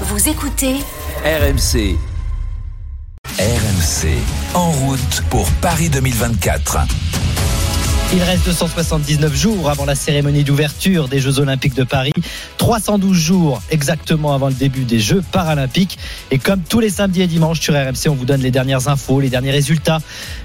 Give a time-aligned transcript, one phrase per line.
[0.00, 0.74] Vous écoutez
[1.24, 1.96] RMC.
[3.38, 4.18] RMC.
[4.54, 6.78] En route pour Paris 2024.
[8.12, 12.12] Il reste 279 jours avant la cérémonie d'ouverture des Jeux Olympiques de Paris.
[12.58, 15.98] 312 jours exactement avant le début des Jeux Paralympiques.
[16.30, 19.20] Et comme tous les samedis et dimanches sur RMC, on vous donne les dernières infos,
[19.20, 19.98] les derniers résultats,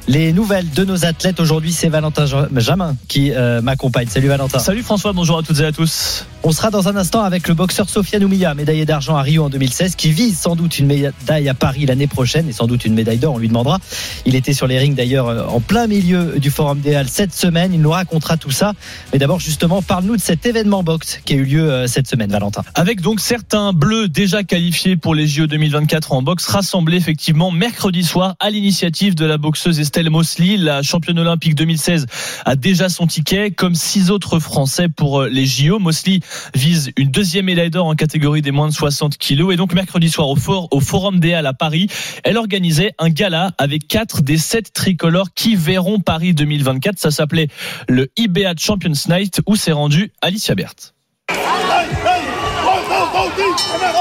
[0.07, 1.39] les nouvelles de nos athlètes.
[1.39, 2.25] Aujourd'hui, c'est Valentin
[2.56, 4.07] Jamin qui euh, m'accompagne.
[4.07, 4.60] Salut Valentin.
[4.60, 6.26] Salut François, bonjour à toutes et à tous.
[6.44, 9.50] On sera dans un instant avec le boxeur Sofiane Oumia, médaillé d'argent à Rio en
[9.50, 12.93] 2016, qui vise sans doute une médaille à Paris l'année prochaine et sans doute une
[12.93, 13.79] médaille d'or, on lui demandera.
[14.26, 17.34] Il était sur les rings d'ailleurs euh, en plein milieu du Forum des Halles cette
[17.34, 17.49] semaine.
[17.71, 18.74] Il nous racontera tout ça.
[19.12, 22.32] Mais d'abord, justement, parle-nous de cet événement boxe qui a eu lieu euh, cette semaine,
[22.32, 22.64] Valentin.
[22.76, 28.04] Avec donc certains bleus déjà qualifiés pour les JO 2024 en boxe rassemblés effectivement mercredi
[28.04, 30.57] soir à l'initiative de la boxeuse Estelle Mosley.
[30.57, 32.06] La championne olympique 2016
[32.45, 35.80] a déjà son ticket, comme six autres Français pour euh, les JO.
[35.80, 36.20] Mosley
[36.54, 39.54] vise une deuxième médaille d'or en catégorie des moins de 60 kilos.
[39.54, 40.38] Et donc mercredi soir au,
[40.72, 41.88] au Forum des Halles à Paris,
[42.23, 47.00] elle organisait un gala avec quatre des sept tricolores qui verront Paris 2024.
[47.00, 47.39] Ça s'appelait
[47.88, 50.94] le IBA Champions Night où s'est rendu Alicia Berthe.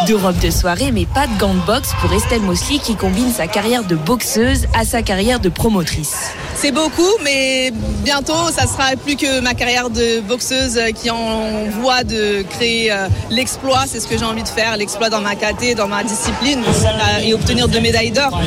[0.06, 3.32] Deux robes de soirée, mais pas de gants de boxe pour Estelle Mosley qui combine
[3.32, 6.32] sa carrière de boxeuse à sa carrière de promotrice.
[6.54, 7.72] C'est beaucoup, mais
[8.04, 13.08] bientôt, ça sera plus que ma carrière de boxeuse qui en voie de créer euh,
[13.30, 13.84] l'exploit.
[13.86, 17.18] C'est ce que j'ai envie de faire, l'exploit dans ma caté, dans ma discipline, euh,
[17.22, 18.40] et obtenir deux médailles d'or.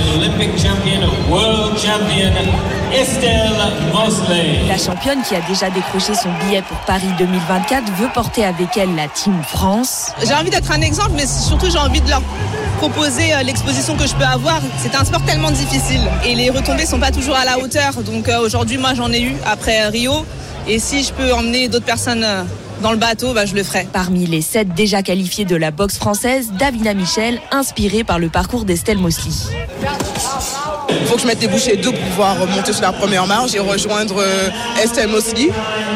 [4.68, 8.94] La championne qui a déjà décroché son billet pour Paris 2024 veut porter avec elle
[8.96, 10.12] la Team France.
[10.26, 12.22] J'ai envie d'être un exemple, mais surtout j'ai envie de leur
[12.78, 14.62] proposer euh, l'exposition que je peux avoir.
[14.78, 17.94] C'est un sport tellement difficile et les retombées sont pas toujours à la hauteur.
[18.04, 20.26] Donc euh, aujourd'hui, moi j'en ai eu après Rio.
[20.68, 22.44] Et si je peux emmener d'autres personnes euh,
[22.84, 23.88] dans le bateau, bah, je le ferai.
[23.92, 28.66] Parmi les sept déjà qualifiés de la boxe française, Davina Michel, inspirée par le parcours
[28.66, 29.32] d'Estelle Mosley.
[31.00, 33.54] Il faut que je mette des bouchées d'eau pour pouvoir monter sur la première marche
[33.56, 34.50] et rejoindre euh,
[34.82, 35.50] Estelle Mosley,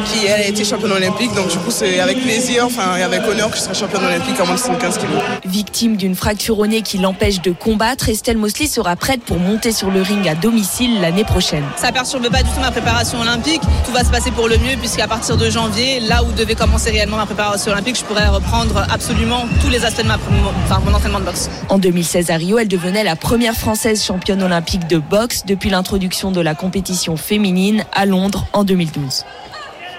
[0.06, 1.34] qui elle a été championne olympique.
[1.34, 4.40] Donc du coup, c'est avec plaisir, enfin et avec honneur que je serai championne olympique
[4.40, 5.04] en moins de 75 kg.
[5.44, 9.72] Victime d'une fracture au nez qui l'empêche de combattre, Estelle Mosley sera prête pour monter
[9.72, 11.64] sur le ring à domicile l'année prochaine.
[11.76, 13.62] Ça perturbe pas du tout ma préparation olympique.
[13.84, 16.90] Tout va se passer pour le mieux puisqu'à partir de janvier, là où devait commencer
[16.90, 20.18] réellement ma préparation olympique, je pourrais reprendre absolument tous les aspects de ma,
[20.64, 21.50] enfin, mon entraînement de boxe.
[21.68, 26.30] En 2016 à Rio, elle devenait la première française championne olympique de boxe depuis l'introduction
[26.30, 29.24] de la compétition féminine à Londres en 2012.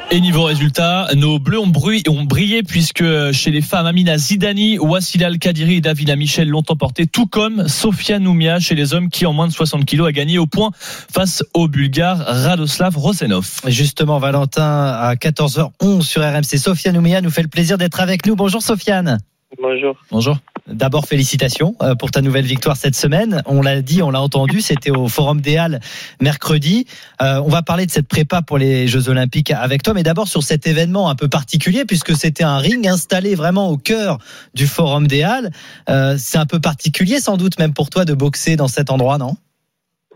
[0.09, 1.71] Et niveau résultat, nos bleus ont,
[2.07, 3.03] ont, brillé puisque
[3.33, 8.17] chez les femmes, Amina Zidani, Wassila Al-Kadiri et Davina Michel l'ont emporté, tout comme Sofia
[8.17, 11.43] Noumia chez les hommes qui, en moins de 60 kilos, a gagné au point face
[11.53, 13.59] au Bulgare Radoslav Rosenov.
[13.67, 18.37] Justement, Valentin, à 14h11 sur RMC, Sofia Noumia nous fait le plaisir d'être avec nous.
[18.37, 19.17] Bonjour Sofiane.
[19.61, 19.97] Bonjour.
[20.09, 20.37] Bonjour.
[20.67, 23.41] D'abord, félicitations euh, pour ta nouvelle victoire cette semaine.
[23.45, 25.79] On l'a dit, on l'a entendu, c'était au Forum des Halles
[26.19, 26.85] mercredi.
[27.21, 30.27] Euh, on va parler de cette prépa pour les Jeux Olympiques avec toi, mais d'abord
[30.27, 34.17] sur cet événement un peu particulier, puisque c'était un ring installé vraiment au cœur
[34.53, 35.51] du Forum des Halles.
[35.89, 39.17] Euh, c'est un peu particulier sans doute même pour toi de boxer dans cet endroit,
[39.17, 39.37] non?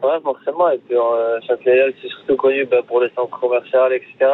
[0.03, 0.69] Ouais, forcément.
[0.69, 4.31] Et puis, euh, Châtelet, c'est surtout connu ben, pour les centres commerciaux, etc.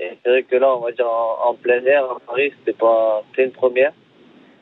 [0.00, 3.52] Et c'est vrai que là, on va dire en, plein air, à Paris, c'était une
[3.52, 3.92] première.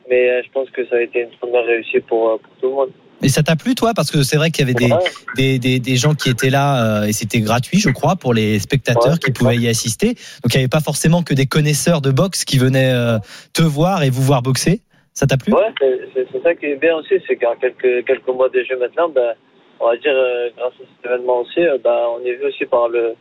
[0.09, 2.67] Mais euh, je pense que ça a été une première réussite pour, euh, pour tout
[2.69, 2.89] le monde.
[3.23, 3.93] Et ça t'a plu, toi?
[3.95, 4.99] Parce que c'est vrai qu'il y avait des, Ouais.
[5.35, 8.59] des, des, des gens qui étaient là euh, et c'était gratuit, je crois, pour les
[8.59, 10.09] spectateurs Ouais, qui pouvaient y assister.
[10.09, 13.17] Donc il n'y avait pas forcément que des connaisseurs de boxe qui venaient euh,
[13.53, 14.81] te voir et vous voir boxer.
[15.15, 15.51] Ça t'a plu?
[15.51, 19.09] Ouais, c'est- ça qui est bien aussi, c'est qu'en quelques, quelques mois de jeu maintenant,
[19.09, 19.33] ben,
[19.79, 22.87] on va dire, euh, grâce à cet événement aussi, ben, on est vu aussi par
[22.87, 23.15] le,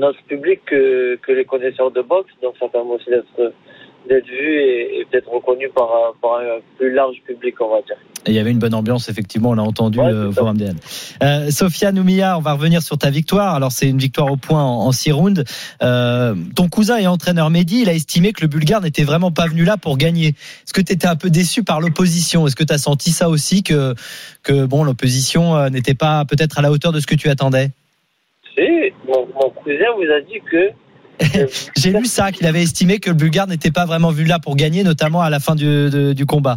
[0.00, 3.52] notre public que, que les connaisseurs de boxe, donc ça permet aussi d'être
[4.08, 7.82] d'être vu et, et peut-être reconnu par, un- par un plus large public, on va
[7.82, 7.96] dire.
[8.26, 10.32] Et il y avait une bonne ambiance, effectivement, on l'a entendu Ouais, euh, au.
[10.32, 10.70] Forum des.
[11.22, 13.54] Euh, Sophia Noumia, on va revenir sur ta victoire.
[13.54, 15.44] Alors, c'est une victoire au point en, en six rounds.
[15.82, 19.46] Euh, ton cousin et entraîneur Mehdi, il a estimé que le Bulgare n'était vraiment pas
[19.46, 20.28] venu là pour gagner.
[20.28, 22.46] Est-ce que tu étais un peu déçu par l'opposition?
[22.46, 23.94] Est-ce que tu as senti ça aussi, que,
[24.42, 27.70] que bon, l'opposition euh, n'était pas peut-être à la hauteur de ce que tu attendais?
[28.56, 28.62] Si,
[29.06, 30.70] mon, mon cousin vous a dit que
[31.76, 34.56] J'ai lu ça, qu'il avait estimé que le Bulgare n'était pas vraiment venu là pour
[34.56, 36.56] gagner, notamment à la fin du, de- du combat.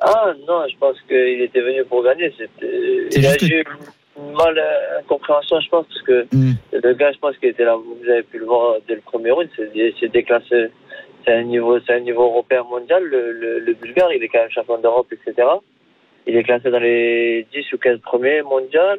[0.00, 2.32] Ah non, je pense qu'il était venu pour gagner.
[2.62, 3.64] Il a que- eu
[4.16, 6.52] une mal euh, incompréhension, je pense, parce que Hmm.
[6.72, 7.76] le gars, je pense qu'il était là.
[7.76, 9.48] Vous avez pu le voir dès le premier round.
[9.56, 10.68] C'est, déclassé.
[11.24, 13.02] C'est un niveau, c'est un niveau européen mondial.
[13.04, 15.46] Le, le, le Bulgare, il est quand même champion d'Europe, etc.
[16.26, 18.98] Il est classé dans les 10 ou 15 premiers mondial.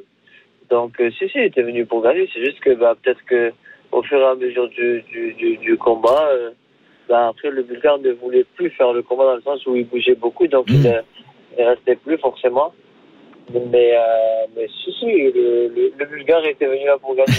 [0.69, 2.29] Donc, euh, si, si, il était venu pour gagner.
[2.33, 3.51] C'est juste que, bah, peut-être que,
[3.91, 6.51] au fur et à mesure du, du, du, du combat, euh,
[7.09, 9.87] bah, après le Bulgare ne voulait plus faire le combat dans le sens où il
[9.87, 11.01] bougeait beaucoup, donc il, ne-
[11.57, 12.73] il restait plus forcément.
[13.51, 17.33] Mais, euh, mais si, si, le, le, le Bulgare était venu là pour gagner.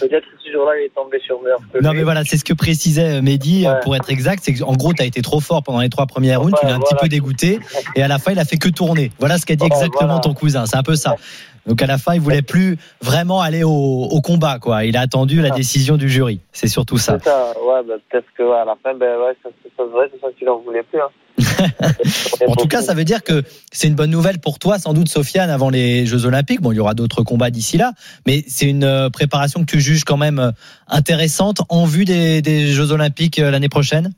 [0.00, 2.54] Peut-être que ce jour-là, il est tombé sur meilleur Non mais voilà, c'est ce que
[2.54, 3.80] précisait euh, Mehdi, euh, Ouais.
[3.82, 6.40] pour être exact, c'est qu'en gros, tu as été trop fort pendant les trois premières
[6.40, 7.58] rounds, tu l'as un petit peu dégoûté,
[7.96, 9.10] et à la fin, il a fait que tourner.
[9.18, 10.20] Voilà ce qu'a dit Ouais, exactement voilà.
[10.20, 11.16] ton cousin, c'est un peu ça.
[11.66, 14.84] Donc à la fin, il voulait plus vraiment aller au, au combat, quoi.
[14.84, 15.56] Il a attendu la Ah.
[15.56, 16.40] décision du jury.
[16.52, 17.18] C'est surtout ça.
[17.18, 20.20] C'est ça, ouais, bah, peut-être que ouais, à la fin, ben, ouais, ça, ça, c'est
[20.20, 21.00] ça qu'il en voulait plus.
[21.00, 21.08] Hein.
[22.46, 25.08] En tout cas, ça veut dire que c'est une bonne nouvelle pour toi, sans doute,
[25.08, 26.60] Sofiane, avant les Jeux Olympiques.
[26.60, 27.92] Bon, il y aura d'autres combats d'ici là,
[28.26, 30.50] mais c'est une euh, préparation que tu juges quand même euh,
[30.88, 34.12] intéressante en vue des, des Jeux Olympiques euh, l'année prochaine?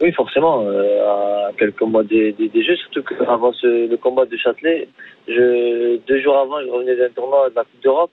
[0.00, 4.34] Oui, forcément, euh, à quelques mois des, des, des Jeux, surtout qu'avant le combat de
[4.38, 4.88] Châtelet,
[5.28, 8.10] je, deux jours avant, je revenais d'un tournoi de la Coupe d'Europe.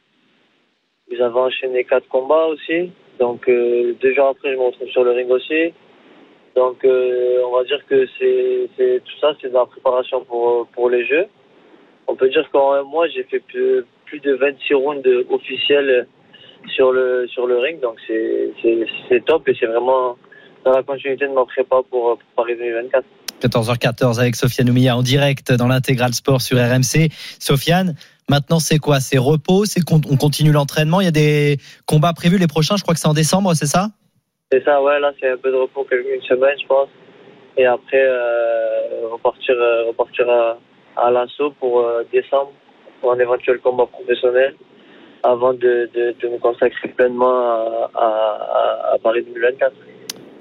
[1.09, 2.91] J'avais enchaîné quatre combats aussi.
[3.19, 5.73] Donc, euh, deux jours après, je me retrouve sur le ring aussi.
[6.57, 10.89] Donc, euh, on va dire que c'est tout ça, c'est de la préparation pour, pour
[10.89, 11.27] les Jeux.
[12.07, 16.05] On peut dire qu'en un mois, j'ai fait plus, plus de 26 rounds officiels
[16.75, 17.79] sur le, sur le ring.
[17.79, 20.17] Donc, c'est top et c'est vraiment
[20.67, 23.05] dans la continuité de ma prépa pour, pour Paris 2024.
[23.41, 27.09] 14h14 avec Sofiane Oumia en direct dans l'intégral sport sur RMC.
[27.39, 27.93] Sofiane,
[28.29, 28.99] maintenant c'est quoi?
[28.99, 29.65] C'est repos?
[29.65, 30.99] C'est qu'on on continue l'entraînement?
[31.01, 33.67] Il y a des combats prévus les prochains, je crois que c'est en décembre, c'est
[33.67, 33.89] ça?
[34.51, 36.89] C'est ça, ouais, là, c'est un peu de repos, une semaine, je pense.
[37.57, 40.57] Et après, euh, repartir, euh, repartir à,
[40.95, 42.51] à l'assaut pour euh, décembre,
[43.01, 44.55] pour un éventuel combat professionnel,
[45.23, 49.73] avant de, de, de me consacrer pleinement à, à, à- à Paris 2024.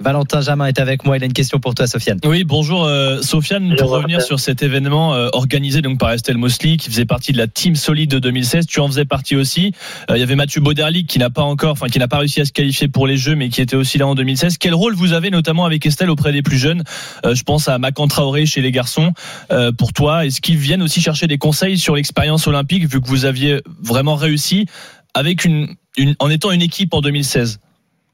[0.06, 1.16] Valentin Jamin est avec moi.
[1.16, 2.20] Il a une question pour toi, Sofiane.
[2.24, 3.74] Oui, bonjour euh, Sofiane.
[3.76, 7.38] Pour revenir sur cet événement euh, organisé donc par Estelle Mosley, qui faisait partie de
[7.38, 9.72] la Team Solide de 2016, tu en faisais partie aussi.
[10.08, 12.40] Euh, il y avait Mathieu Bauderlic qui n'a pas encore, enfin qui n'a pas réussi
[12.40, 14.58] à se qualifier pour les Jeux, mais qui était aussi là en 2016.
[14.58, 16.84] Quel rôle vous avez notamment avec Estelle auprès des plus jeunes?
[17.24, 19.12] Euh, Je pense à Macan Traoré chez les garçons.
[19.50, 23.08] Euh, pour toi, est-ce qu'ils viennent aussi chercher des conseils sur l'expérience olympique vu que
[23.08, 24.66] vous aviez vraiment réussi
[25.14, 27.58] avec une, une en étant une équipe en 2016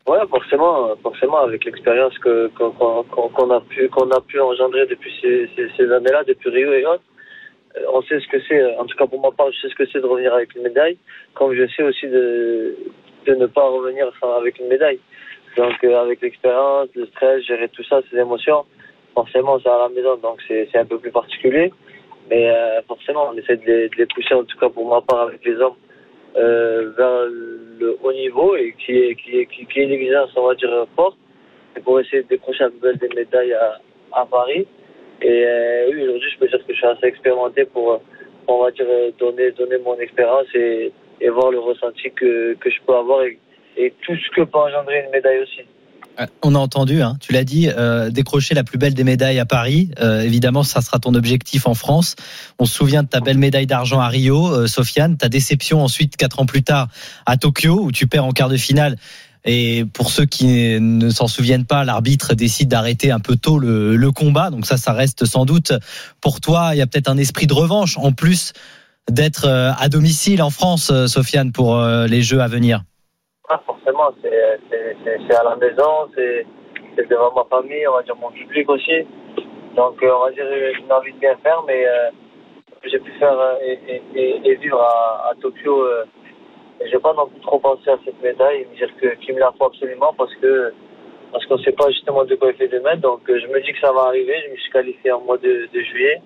[0.07, 5.49] Ouais, forcément, forcément, avec l'expérience que qu'on a pu qu'on a pu engendrer depuis ces,
[5.55, 7.05] ces, ces années-là, depuis Rio et autres,
[7.77, 8.77] euh, on sait ce que c'est.
[8.79, 10.63] En tout cas, pour ma part, je sais ce que c'est de revenir avec une
[10.63, 10.99] médaille,
[11.35, 12.77] comme je sais aussi de
[13.27, 14.99] de ne pas revenir sans, avec une médaille.
[15.57, 18.65] Donc, euh, avec l'expérience, le stress, gérer tout ça, ces émotions,
[19.15, 21.73] forcément, c'est à la maison, donc c'est un peu plus particulier.
[22.29, 25.01] Mais euh, forcément, on essaie de les, de les pousser, en tout cas pour ma
[25.03, 25.77] part, avec les hommes,
[26.35, 30.55] vers le haut niveau et qui est, qui est, qui, est une exigence, on va
[30.55, 31.17] dire, forte,
[31.85, 33.81] pour essayer de décrocher plus belle des médailles à,
[34.13, 34.67] à Paris.
[35.23, 38.01] Et euh, oui, aujourd'hui, je peux dire que je suis assez expérimenté pour,
[38.49, 42.71] on va dire, euh, donner, donner mon expérience et, et voir le ressenti que, que
[42.71, 43.39] je peux avoir et,
[43.77, 45.63] et tout ce que peut engendrer une médaille aussi.
[46.21, 49.39] Euh, On a entendu, hein, tu l'as dit, euh, décrocher la plus belle des médailles
[49.39, 49.91] à Paris.
[50.01, 52.17] Euh, évidemment, ça sera ton objectif en France.
[52.59, 55.17] On se souvient de ta belle médaille d'argent à Rio, euh, Sofiane.
[55.17, 56.89] Ta déception ensuite, quatre ans plus tard,
[57.27, 58.97] à Tokyo, où tu perds en quart de finale.
[59.45, 63.97] Et pour ceux qui ne s'en souviennent pas, l'arbitre décide d'arrêter un peu tôt le,
[63.97, 64.51] le combat.
[64.51, 65.73] Donc ça, ça reste sans doute
[66.21, 66.71] pour toi.
[66.75, 68.53] Il y a peut-être un esprit de revanche en plus
[69.11, 72.85] d'être euh, à domicile en France, euh, Sofiane, pour les Jeux à venir.
[73.49, 76.47] Ah, forcément, c'est c'est- c'est- à la maison, c'est
[76.97, 79.07] c'est devant ma famille, on va dire mon public aussi.
[79.77, 82.11] Donc, euh, on va dire, j'ai envie de bien faire, mais euh,
[82.85, 85.83] j'ai pu faire euh, et, et- et- vivre à, à Tokyo.
[85.83, 86.05] Euh,
[86.85, 89.41] j'ai pas non plus trop pensé à cette médaille et me dire que qu'il me
[89.41, 90.73] la faut absolument parce que
[91.33, 92.97] parce qu'on sait pas justement de quoi il fait demain.
[92.97, 94.35] Donc, euh, je me dis que ça va arriver.
[94.47, 96.21] Je me suis qualifié en mois de, de juillet.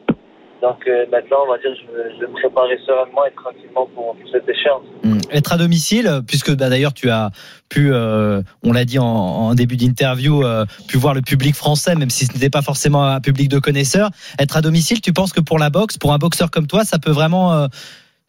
[0.62, 4.16] Donc, euh, maintenant, on va dire, je, je vais me préparer sereinement et tranquillement pour,
[4.16, 4.84] pour cette échéance.
[5.04, 7.30] Hum, Être à domicile, puisque bah, d'ailleurs tu as
[7.68, 11.94] pu, euh, on l'a dit en, en début d'interview, euh, pu voir le public français,
[11.96, 14.10] même si ce n'était pas forcément un public de connaisseurs.
[14.38, 16.98] Être à domicile, tu penses que pour la boxe, pour un boxeur comme toi, ça
[16.98, 17.66] peut vraiment euh,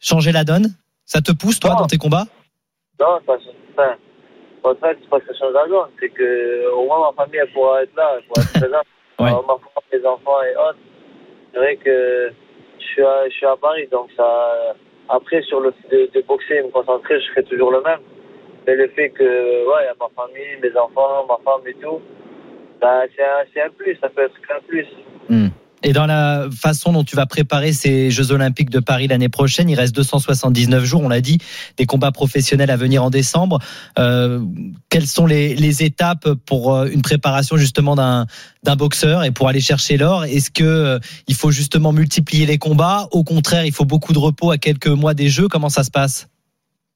[0.00, 0.74] changer la donne?
[1.04, 1.76] Ça te pousse toi Non.
[1.80, 2.26] dans tes combats?
[3.00, 3.34] Non, ça,
[3.72, 3.94] enfin,
[4.64, 7.40] en fait, c'est pas que ça change la donne, c'est que au moins ma famille
[7.40, 8.86] elle pourra être là, elle pourra être présente.
[9.20, 9.32] Ouais.
[9.32, 9.58] Ma femme,
[9.92, 10.78] les enfants et autres.
[11.52, 12.30] C'est vrai que
[12.78, 14.76] je suis à, je suis à Paris, donc ça.
[15.08, 18.00] Après, sur le fait de, de boxer et me concentrer, je serai toujours le même.
[18.66, 22.00] Mais le fait que, ouais, y a ma famille, mes enfants, ma femme et tout,
[22.80, 24.86] bah, c'est un, un plus, ça peut être qu'un plus.
[25.30, 25.50] Hum.
[25.82, 29.68] Et dans la façon dont tu vas préparer ces Jeux Olympiques de Paris l'année prochaine,
[29.70, 31.38] il reste 279 jours, on l'a dit,
[31.76, 33.60] des combats professionnels à venir en décembre.
[33.98, 34.44] Euh,
[34.88, 38.26] quelles sont les, les étapes pour euh, une préparation justement d'un
[38.64, 40.24] d'un boxeur et pour aller chercher l'or?
[40.24, 43.08] Est-ce que euh, il faut justement multiplier les combats?
[43.12, 45.48] Au contraire, il faut beaucoup de repos à quelques mois des Jeux?
[45.48, 46.28] Comment ça se passe?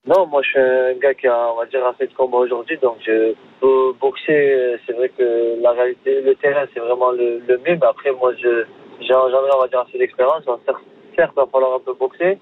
[0.05, 2.77] Non, moi je suis un gars qui a, on va dire, assez de combat aujourd'hui,
[2.79, 4.77] donc je peux boxer.
[4.85, 7.77] C'est vrai que la réalité, le terrain, c'est vraiment le, le mieux.
[7.81, 8.65] Mais après, moi, je
[9.01, 10.45] j'ai engendré, on va dire, assez d'expérience.
[10.45, 12.39] Certes, il va falloir un peu boxer,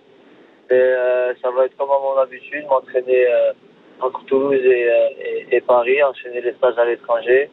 [0.70, 3.52] mais euh, ça va être comme à mon habitude, m'entraîner euh,
[4.00, 7.50] entre Toulouse et, euh, et, Paris, enchaîner les stages à l'étranger,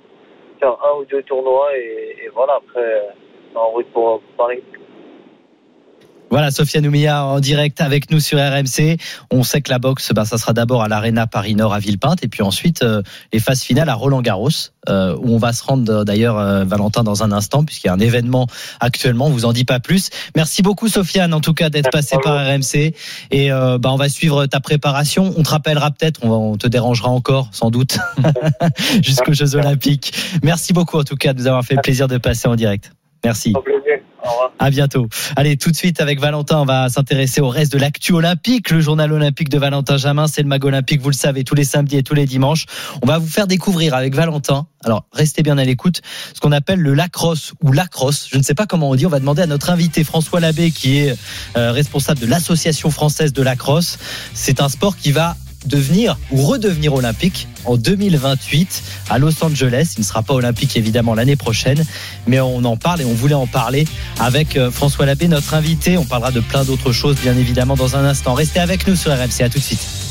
[0.60, 2.56] faire un ou deux tournois et, voilà.
[2.56, 3.02] Après, euh,
[3.56, 4.62] en route pour Paris.
[6.30, 8.98] Voilà, Sofiane Oumia en direct avec nous sur RMC.
[9.32, 12.28] On sait que la boxe, bah, ça sera d'abord à l'Arena Paris-Nord à Villepinte et
[12.28, 14.50] puis ensuite euh, les phases finales à Roland-Garros,
[14.90, 17.90] euh, où on va se rendre euh, d'ailleurs, euh, Valentin, dans un instant, puisqu'il y
[17.90, 18.48] a un événement
[18.82, 19.28] actuellement.
[19.28, 20.10] On vous en dit pas plus.
[20.36, 22.94] Merci beaucoup, Sofiane, en tout cas, d'être passé par RMC.
[23.32, 25.34] Et euh, bah, on va suivre ta préparation.
[25.38, 27.98] On te rappellera peut-être, on, on te dérangera encore, sans doute,
[29.02, 30.14] jusqu'aux Jeux Olympiques.
[30.44, 32.92] Merci beaucoup, en tout cas, de nous avoir fait le plaisir de passer en direct.
[33.24, 33.54] Merci.
[34.60, 35.08] À bientôt.
[35.36, 38.70] Allez, tout de suite avec Valentin, on va s'intéresser au reste de l'actu olympique.
[38.72, 41.64] Le journal olympique de Valentin Jamin, c'est le mag olympique, vous le savez, tous les
[41.64, 42.66] samedis et tous les dimanches.
[43.02, 46.02] On va vous faire découvrir avec Valentin, alors restez bien à l'écoute,
[46.34, 48.28] ce qu'on appelle le lacrosse ou lacrosse.
[48.32, 49.06] Je ne sais pas comment on dit.
[49.06, 51.18] On va demander à notre invité François Labbé, qui est
[51.56, 53.98] euh, responsable de l'association française de lacrosse.
[54.34, 55.36] C'est un sport qui va
[55.68, 59.94] devenir ou redevenir olympique en 2028 à Los Angeles.
[59.98, 61.84] Il ne sera pas olympique évidemment l'année prochaine,
[62.26, 63.86] mais on en parle et on voulait en parler
[64.20, 65.98] avec euh, François Labbé, notre invité.
[65.98, 68.34] On parlera de plein d'autres choses bien évidemment dans un instant.
[68.34, 70.07] Restez avec nous sur RMC, à tout de suite.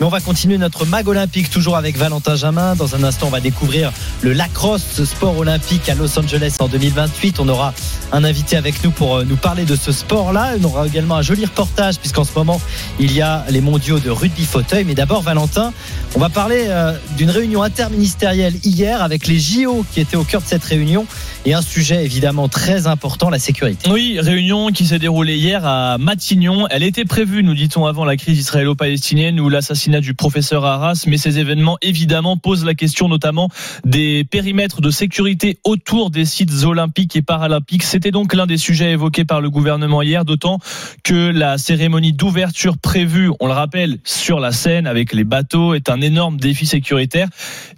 [0.00, 2.74] Mais on va continuer notre mag olympique toujours avec Valentin Jamin.
[2.74, 3.92] Dans un instant, on va découvrir
[4.22, 7.40] le lacrosse, ce sport olympique à Los Angeles en 2028.
[7.40, 7.74] On aura
[8.12, 10.54] un invité avec nous pour euh, nous parler de ce sport-là.
[10.60, 12.60] On aura également un joli reportage puisqu'en ce moment,
[13.00, 14.84] il y a les mondiaux de rugby fauteuil.
[14.84, 15.72] Mais d'abord, Valentin,
[16.14, 20.42] on va parler euh, d'une réunion interministérielle hier avec les JO qui étaient au cœur
[20.42, 21.06] de cette réunion
[21.44, 23.90] et un sujet évidemment très important, la sécurité.
[23.90, 26.66] Oui, réunion qui s'est déroulée hier à Matignon.
[26.70, 31.04] Elle était prévue, nous dit-on, avant la crise israélo-palestinienne l'assassinat du professeur Arras.
[31.06, 33.48] Mais ces événements, évidemment, posent la question notamment
[33.84, 37.84] des périmètres de sécurité autour des sites olympiques et paralympiques.
[37.84, 40.58] C'était donc l'un des sujets évoqués par le gouvernement hier, d'autant
[41.04, 45.88] que la cérémonie d'ouverture prévue, on le rappelle, sur la scène avec les bateaux est
[45.88, 47.28] un énorme défi sécuritaire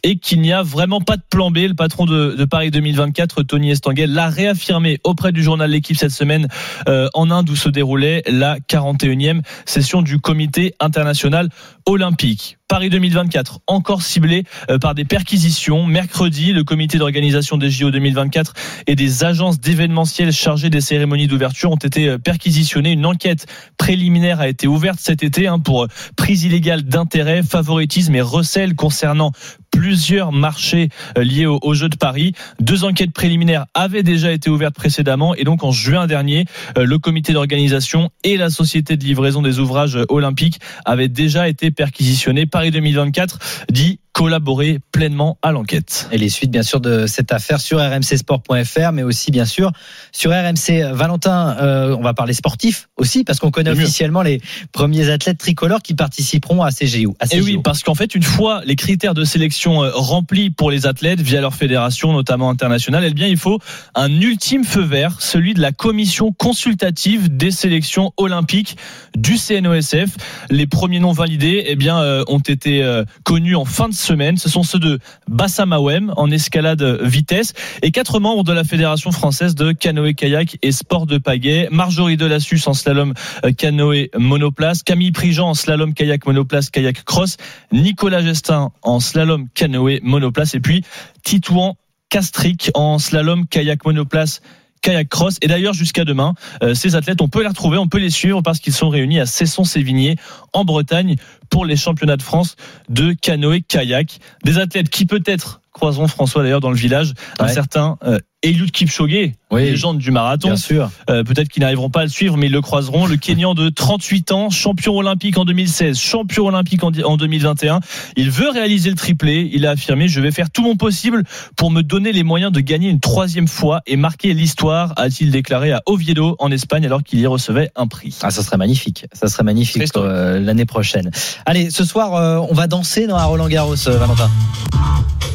[0.02, 1.59] et qu'il n'y a vraiment pas de plan B.
[1.59, 6.11] Le patron de, de Paris 2024, Tony Estanguet, l'a réaffirmé auprès du journal L'équipe cette
[6.11, 6.49] semaine
[6.88, 11.49] euh, en Inde où se déroulait la 41e session du comité international
[11.87, 12.59] olympique.
[12.66, 15.87] Paris 2024, encore ciblé euh, par des perquisitions.
[15.87, 18.54] Mercredi, le comité d'organisation des JO 2024
[18.87, 22.92] et des agences d'événementiel chargées des cérémonies d'ouverture ont été euh, perquisitionnés.
[22.92, 28.14] Une enquête préliminaire a été ouverte cet été hein, pour euh, prise illégale d'intérêt, favoritisme
[28.14, 29.33] et recel concernant
[29.75, 30.88] plusieurs marchés
[31.19, 32.33] euh, liés aux, Jeux de Paris.
[32.61, 36.45] Deux enquêtes préliminaires avaient déjà été ouvertes précédemment et donc en juin dernier,
[36.78, 41.49] euh, le comité d'organisation et la société de livraison des ouvrages euh, olympiques avaient déjà
[41.49, 42.47] été perquisitionnés.
[42.47, 46.09] Paris 2024 dit collaborer pleinement à l'enquête.
[46.12, 49.73] Et les suites, bien sûr, de cette affaire sur rmcsport.fr, mais aussi, bien sûr,
[50.12, 50.92] sur RMC.
[50.92, 53.83] Valentin, euh, on va parler sportif aussi, parce qu'on connaît mieux.
[53.83, 54.40] officiellement les
[54.73, 57.16] premiers athlètes tricolores qui participeront à ces JO.
[57.33, 60.87] Et oui, parce qu'en fait, une fois les critères de sélection euh, remplis pour les
[60.87, 63.59] athlètes via leur fédération, notamment internationale, eh bien, il faut
[63.97, 68.76] un ultime feu vert, celui de la commission consultative des sélections olympiques
[69.16, 70.16] du CNOSF.
[70.50, 74.37] Les premiers noms validés, eh bien, euh, ont été euh, connus en fin de semaine.
[74.37, 79.11] Ce sont ceux de Bassam Awem en escalade vitesse et quatre membres de la fédération
[79.11, 81.68] française de canoë-kayak et sport de pagaie.
[81.70, 87.37] Marjorie Delassus en slalom euh, canoë monoplace, Camille Prigent en slalom kayak monoplace kayak cross,
[87.73, 90.84] Nicolas Gestin en slalom canoë monoplace et puis
[91.25, 91.76] Titouan
[92.11, 94.40] Castric en slalom kayak monoplace
[94.85, 95.38] kayak cross.
[95.43, 98.43] Et d'ailleurs jusqu'à demain euh, ces athlètes on peut les retrouver on peut les suivre
[98.43, 100.17] parce qu'ils sont réunis à Cesson-Sévigné
[100.53, 101.17] en Bretagne
[101.50, 102.57] pour les championnats de France
[102.88, 107.52] de canoë kayak des athlètes qui peut-être croiseront François d'ailleurs dans le village un Ouais.
[107.52, 109.62] certain euh, Eliud Kipchoge Oui.
[109.64, 110.90] légende du marathon Bien sûr.
[111.09, 113.07] euh, peut-être qu'ils n'arriveront pas à le suivre, mais ils le croiseront.
[113.07, 117.81] Le Kenyan de 38 ans, champion olympique en 2016, champion olympique en, di- en 2021.
[118.16, 119.49] Il veut réaliser le triplé.
[119.54, 121.23] Il a affirmé Je vais faire tout mon possible
[121.57, 125.73] pour me donner les moyens de gagner une troisième fois et marquer l'histoire, a-t-il déclaré
[125.73, 128.14] à Oviedo, en Espagne, alors qu'il y recevait un prix.
[128.23, 129.07] Ah, ça serait magnifique.
[129.14, 130.11] Ça serait magnifique historique.
[130.12, 131.11] euh, l'année prochaine.
[131.47, 134.31] Allez, ce soir, euh, on va danser dans à Roland Garros, Valentin?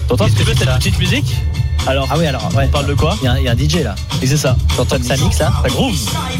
[0.09, 1.35] T'entends petit que c'est cette ça petite musique
[1.87, 2.65] Alors, Ah oui, alors, ouais.
[2.65, 3.95] on parle de quoi Il y, a un- il y a un DJ là.
[4.21, 4.55] Et c'est ça.
[4.75, 5.95] T'entends que ça mixe là Ça groove.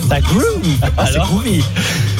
[0.09, 0.43] Ça groove.
[0.97, 1.63] Ah, c'est groovy.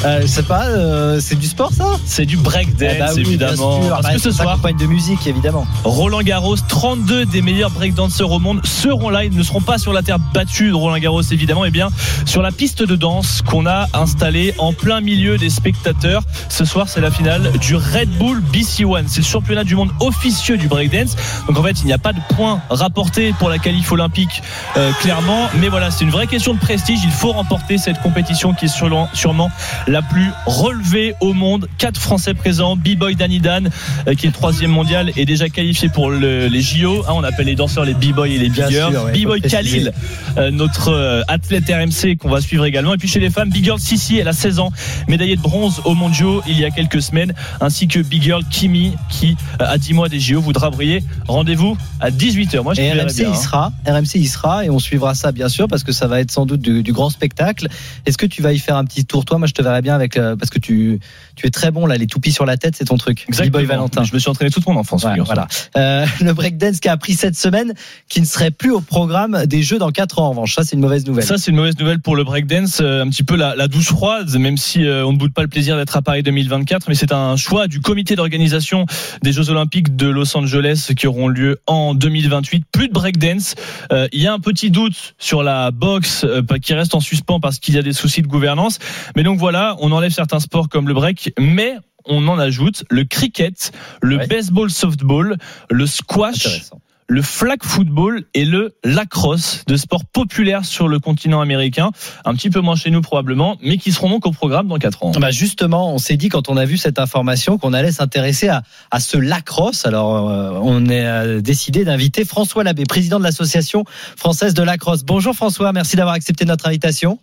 [0.04, 1.84] Euh, je sais pas, euh, c'est du sport ça?
[2.06, 3.80] C'est du breakdance Eh bah oui, évidemment.
[3.90, 5.66] Parce Bah, que ce soir, accompagne de musique évidemment.
[5.84, 9.24] Roland Garros, 32 des meilleurs breakdancers au monde seront là.
[9.24, 11.88] Ils ne seront pas sur la terre battue de Roland Garros, évidemment, et bien
[12.24, 16.22] sur la piste de danse qu'on a installée en plein milieu des spectateurs.
[16.48, 19.04] Ce soir, c'est la finale du Red Bull BC One.
[19.08, 21.14] C'est le championnat du monde officieux du breakdance.
[21.46, 24.42] Donc en fait, il n'y a pas de points rapportés pour la qualif olympique,
[24.76, 25.48] euh, clairement.
[25.60, 27.00] Mais voilà, c'est une vraie question de prestige.
[27.04, 29.50] Il faut remporter cette compétition qui est sûrement
[29.90, 31.68] la plus relevée au monde.
[31.78, 32.76] Quatre Français présents.
[32.76, 33.70] B-Boy Danny Dan,
[34.06, 37.02] euh, qui est troisième mondial, est déjà qualifié pour le- les JO.
[37.08, 38.92] Hein, on appelle les danseurs les B-Boy et les Bien Big Girls.
[38.92, 39.40] sûr, ouais, B-Boy.
[39.42, 39.92] Khalil,
[40.38, 42.94] euh, notre euh, athlète RMC qu'on va suivre également.
[42.94, 44.70] Et puis chez les femmes, Big Girl Sissi, elle a 16 ans,
[45.08, 48.94] médaillée de bronze aux mondiaux il y a quelques semaines, ainsi que Big Girl Kimi,
[49.08, 51.02] qui euh, à 10 mois des JO voudra briller.
[51.26, 52.62] Rendez-vous à 18h.
[52.62, 53.34] Moi, je Et RMC bien, y hein.
[53.34, 56.30] sera, RMC y sera et on suivra ça bien sûr parce que ça va être
[56.30, 57.66] sans doute du, du grand spectacle.
[58.06, 59.38] Est-ce que tu vas y faire un petit tour toi?
[59.38, 61.00] Moi je te verrai bien avec euh, parce que tu
[61.36, 63.24] tu es très bon là, les toupies sur la tête, c'est ton truc.
[63.28, 63.64] Exactement.
[63.64, 64.04] Valentin.
[64.04, 65.04] Je me suis entraîné toute mon enfance.
[65.04, 65.46] Ouais, voilà.
[65.76, 67.74] Euh, le breakdance qui a appris cette semaine,
[68.08, 70.54] qui ne serait plus au programme des Jeux dans 4 ans en revanche.
[70.54, 71.24] Ça, c'est une mauvaise nouvelle.
[71.24, 73.88] Ça, c'est une mauvaise nouvelle pour le breakdance, euh, un petit peu la, la douche
[73.88, 76.94] froide, même si euh, on ne boude pas le plaisir d'être à Paris 2024, mais
[76.94, 78.86] c'est un choix du comité d'organisation
[79.22, 82.64] des Jeux Olympiques de Los Angeles qui auront lieu en 2028.
[82.72, 83.54] Plus de breakdance.
[83.92, 86.26] Euh, Il y a un petit doute sur la boxe
[86.62, 88.78] qui reste en suspens parce qu'il y a des soucis de gouvernance.
[89.16, 93.04] Mais donc voilà, on enlève certains sports comme le break, mais on en ajoute le
[93.04, 93.72] cricket,
[94.02, 94.26] le Ouais.
[94.26, 95.36] baseball softball,
[95.70, 96.62] le squash,
[97.08, 101.90] le flag football et le lacrosse, de sports populaires sur le continent américain,
[102.24, 105.02] un petit peu moins chez nous probablement, mais qui seront donc au programme dans 4
[105.02, 105.10] ans.
[105.18, 108.62] Bah justement, on s'est dit quand on a vu cette information qu'on allait s'intéresser à,
[108.92, 109.86] à ce lacrosse.
[109.86, 113.84] Alors, euh, on est euh, décidé d'inviter François Labbé, président de l'association
[114.16, 115.02] française de lacrosse.
[115.02, 117.18] Bonjour François, merci d'avoir accepté notre invitation.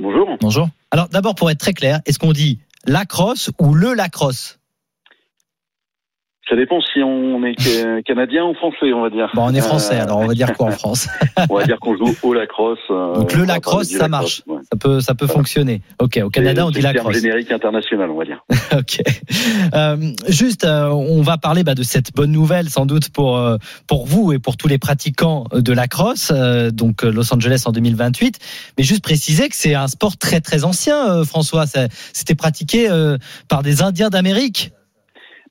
[0.00, 0.38] Bonjour.
[0.40, 0.68] Bonjour.
[0.90, 4.59] Alors, d'abord, pour être très clair, est-ce qu'on dit lacrosse ou le lacrosse?
[6.50, 9.30] Ça dépend si on est ca- canadien ou français, on va dire.
[9.34, 11.08] Bon, on est français, Euh, alors on va dire quoi en France
[11.48, 12.78] On va dire qu'on joue au lacrosse.
[12.90, 14.42] euh, Donc on le lacrosse, ça lacrosse, marche.
[14.48, 14.58] ouais.
[14.72, 15.80] Ça peut, ça peut fonctionner.
[16.00, 17.22] Ok, au Canada, C'est- on dit c'est le terme lacrosse.
[17.22, 18.44] générique international, on va dire.
[18.76, 19.00] Ok.
[19.74, 19.96] Euh,
[20.28, 24.06] juste, euh, on va parler bah, de cette bonne nouvelle, sans doute pour euh, pour
[24.06, 27.72] vous et pour tous les pratiquants de la crosse, euh, donc euh, Los Angeles en
[27.72, 28.38] 2028.
[28.78, 31.64] Mais juste préciser que c'est un sport très très ancien, euh, François.
[32.12, 34.72] C'était pratiqué euh, par des Indiens d'Amérique.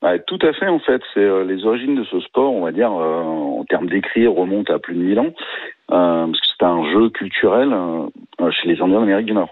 [0.02, 1.02] Ouais, tout à fait, en fait.
[1.14, 4.74] C'est euh, les origines de ce sport, on va dire, euh, en termes d'écrit, remontent
[4.74, 5.34] à plus de 1000 ans.
[5.92, 9.50] Euh, parce que c'était un jeu culturel euh, chez les Indiens d'Amérique du Nord.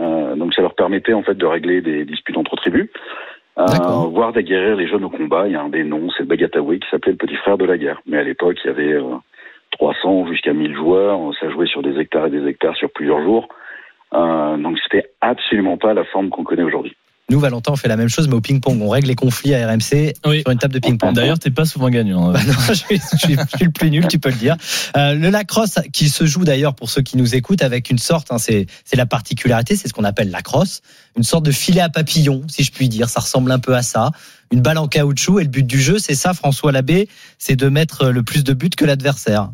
[0.00, 2.88] Euh, donc ça leur permettait en fait de régler des disputes entre tribus,
[3.58, 3.64] euh,
[4.10, 5.46] voire d'aguerrir les jeunes au combat.
[5.46, 7.64] Il y a un des noms, c'est le Bagatawi, qui s'appelait le petit frère de
[7.64, 8.00] la guerre.
[8.06, 9.14] Mais à l'époque, il y avait euh,
[9.72, 11.20] 300 jusqu'à 1000 joueurs.
[11.38, 13.48] Ça jouait sur des hectares et des hectares sur plusieurs jours.
[14.14, 16.96] Euh, donc c'était absolument pas la forme qu'on connaît aujourd'hui.
[17.30, 18.80] Nous, Valentin, on fait la même chose, mais au ping-pong.
[18.82, 20.40] On règle les conflits à RMC Oui.
[20.42, 21.14] sur une table de ping-pong.
[21.14, 22.28] D'ailleurs, t'es pas souvent gagnant.
[22.28, 22.32] hein.
[22.34, 24.56] Bah non, je, suis, je suis- je suis le plus nul, tu peux le dire.
[24.96, 28.30] Euh, le lacrosse qui se joue d'ailleurs pour ceux qui nous écoutent avec une sorte,
[28.30, 30.82] hein, c'est c'est la particularité, c'est ce qu'on appelle lacrosse,
[31.16, 33.08] une sorte de filet à papillon, si je puis dire.
[33.08, 34.10] Ça ressemble un peu à ça.
[34.52, 37.08] Une balle en caoutchouc et le but du jeu, c'est ça, François Labbé,
[37.38, 39.50] c'est de mettre le plus de buts que l'adversaire.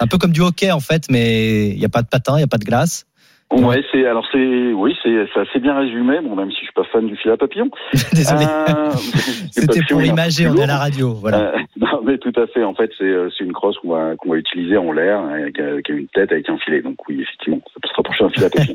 [0.00, 2.38] Un peu comme du hockey en fait, mais il n'y a pas de patin, il
[2.38, 3.04] n'y a pas de glace.
[3.52, 6.20] Ouais, c'est alors c'est oui, c'est c'est assez bien résumé.
[6.22, 7.70] Bon, même si je suis pas fan du fil à papillon.
[8.12, 8.44] Désolé.
[8.44, 8.90] Euh,
[9.50, 11.12] C'était pour imager, on est à la radio.
[11.12, 11.38] Voilà.
[11.54, 12.64] Euh, non, mais tout à fait.
[12.64, 15.58] En fait, c'est euh, c'est une crosse qu'on va qu'on va utiliser en l'air, avec,
[15.60, 16.80] euh, qui a une tête avec un filet.
[16.82, 18.74] Donc oui, effectivement, ça peut se rapprocher d'un filet à papillon.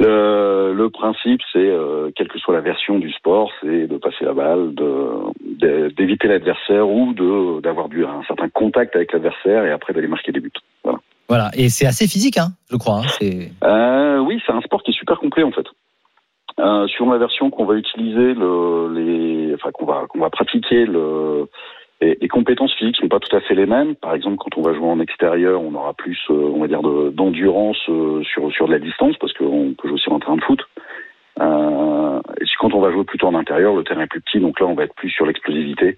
[0.00, 4.24] Le, le principe, c'est euh, quelle que soit la version du sport, c'est de passer
[4.24, 5.08] la balle, de
[5.42, 10.30] de- d'éviter l'adversaire ou de d'avoir un certain contact avec l'adversaire et après d'aller marquer
[10.30, 10.52] des buts.
[11.28, 11.50] Voilà.
[11.56, 13.00] Et c'est assez physique, hein, je crois.
[13.00, 13.08] hein.
[13.18, 15.66] C'est Euh, oui, c'est un sport qui est super complet en fait.
[16.58, 20.86] Euh, sur la version qu'on va utiliser, le, les, enfin qu'on va qu'on va pratiquer,
[20.86, 21.46] le,
[22.00, 23.94] les, compétences physiques sont pas tout à fait les mêmes.
[23.94, 26.82] Par exemple, quand on va jouer en extérieur, on aura plus, euh, on va dire,
[26.82, 30.36] de- d'endurance euh, sur sur de la distance parce qu'on peut jouer aussi en terrain
[30.36, 30.60] de foot.
[31.40, 34.58] Euh, et quand on va jouer plutôt en intérieur, le terrain est plus petit, donc
[34.58, 35.96] là on va être plus sur l'explosivité.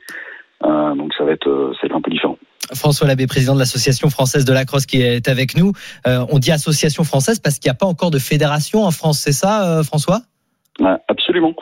[0.63, 2.37] Donc ça va être, être un peu différent.
[2.75, 5.73] François Labbé, président de l'association française de lacrosse qui est avec nous.
[6.07, 9.19] Euh, on dit association française parce qu'il n'y a pas encore de fédération en France,
[9.19, 10.21] c'est ça, euh, François?
[11.09, 11.55] Absolument.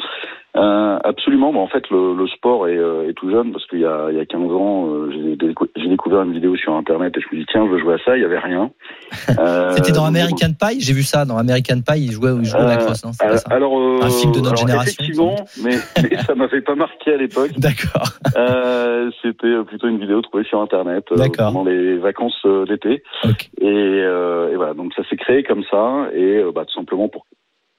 [0.56, 1.50] Euh, absolument.
[1.50, 4.40] En fait, le, sport est, tout jeune parce qu'il y a, il y a 15
[4.52, 7.72] ans, j'ai décou- j'ai découvert une vidéo sur Internet et je me dis tiens, je
[7.72, 8.16] veux jouer à ça.
[8.16, 8.70] Il y avait rien.
[9.38, 12.60] Euh, C'était dans American Pie, j'ai vu ça dans American Pie, il jouait, il jouait
[12.60, 14.92] au euh, lacrosse, non C'est pas ça alors, euh, Un film de notre alors, génération,
[15.00, 17.52] Effectivement, mais, mais ça m'avait pas marqué à l'époque.
[17.58, 18.08] D'accord.
[18.36, 21.04] Euh, C'était plutôt une vidéo trouvée sur Internet
[21.36, 23.02] pendant les vacances d'été.
[23.60, 27.26] Et, et voilà, donc ça s'est créé comme ça, et bah, tout simplement pour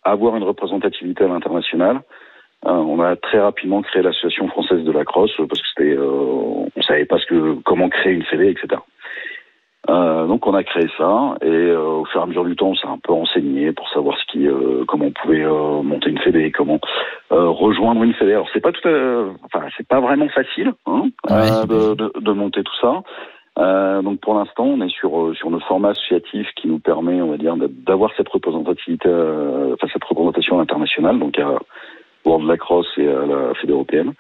[0.04, 2.02] avoir une représentativité à l'international.
[2.66, 6.68] Euh, on a très rapidement créé l'association française de la crosse parce que c'était, euh,
[6.76, 8.82] on savait pas ce que, comment créer une fédé, etc.
[9.90, 12.68] Euh, donc on a créé ça et euh, au fur et à mesure du temps,
[12.70, 16.12] on s'est un peu renseigné pour savoir ce qui, euh, comment on pouvait euh, monter
[16.12, 16.80] une fédé, comment
[17.32, 18.34] euh, rejoindre une fédé.
[18.34, 22.32] Alors c'est pas tout, enfin c'est pas vraiment facile hein, Ouais, euh, de, de, de
[22.34, 23.02] monter tout ça.
[23.58, 27.22] Euh, donc pour l'instant, on est sur euh, sur notre format associatif qui nous permet,
[27.22, 31.58] on va dire, d'avoir cette représentativité, euh, enfin cette représentation internationale, donc à
[32.26, 34.14] World Lacrosse et à la Fédé européenne,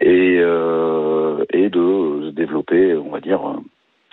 [0.00, 3.40] et euh, et de développer, on va dire,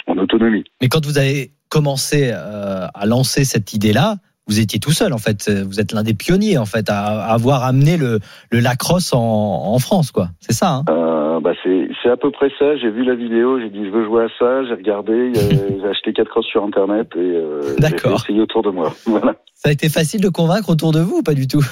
[0.08, 0.64] en autonomie.
[0.82, 4.16] Mais quand vous avez commencé euh, à lancer cette idée-là,
[4.48, 5.50] vous étiez tout seul en fait.
[5.50, 8.20] Vous êtes l'un des pionniers en fait à, avoir amené le,
[8.52, 10.30] le lacrosse en, en France, quoi.
[10.40, 10.70] C'est ça.
[10.74, 10.84] Hein?
[10.90, 12.76] Euh, bah c'est à peu près ça.
[12.78, 16.14] J'ai vu la vidéo, j'ai dit je veux jouer à ça, j'ai regardé, j'ai acheté
[16.14, 18.94] quatre crosses sur internet et euh, j'ai essayer autour de moi.
[19.06, 19.36] Voilà.
[19.54, 21.64] ça a été facile de convaincre autour de vous ou pas du tout?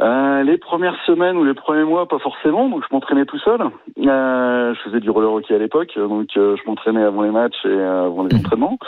[0.00, 2.68] Euh, les premières semaines ou les premiers mois, pas forcément.
[2.68, 3.60] Donc je m'entraînais tout seul.
[4.06, 7.64] Euh, je faisais du roller hockey à l'époque, donc euh, je m'entraînais avant les matchs
[7.64, 8.40] et euh, avant les Mhm.
[8.40, 8.78] entraînements.